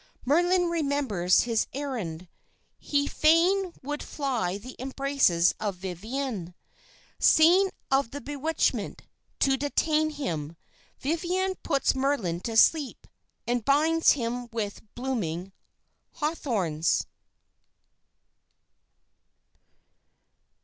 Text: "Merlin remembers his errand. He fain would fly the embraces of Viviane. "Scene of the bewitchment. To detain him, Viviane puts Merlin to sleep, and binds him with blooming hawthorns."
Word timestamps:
"Merlin 0.25 0.63
remembers 0.67 1.41
his 1.41 1.67
errand. 1.73 2.27
He 2.79 3.05
fain 3.05 3.71
would 3.83 4.01
fly 4.01 4.57
the 4.57 4.75
embraces 4.79 5.53
of 5.59 5.75
Viviane. 5.75 6.55
"Scene 7.19 7.69
of 7.91 8.09
the 8.09 8.19
bewitchment. 8.19 9.03
To 9.41 9.57
detain 9.57 10.09
him, 10.09 10.57
Viviane 10.97 11.53
puts 11.61 11.93
Merlin 11.93 12.39
to 12.39 12.57
sleep, 12.57 13.05
and 13.45 13.63
binds 13.63 14.13
him 14.13 14.47
with 14.51 14.81
blooming 14.95 15.51
hawthorns." 16.13 17.05